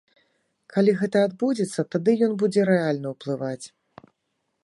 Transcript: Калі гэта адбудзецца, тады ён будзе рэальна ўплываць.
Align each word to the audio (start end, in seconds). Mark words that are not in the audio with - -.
Калі 0.75 0.95
гэта 1.01 1.17
адбудзецца, 1.27 1.85
тады 1.95 2.11
ён 2.27 2.33
будзе 2.43 2.61
рэальна 2.71 3.07
ўплываць. 3.13 3.65